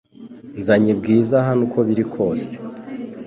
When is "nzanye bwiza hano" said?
0.59-1.61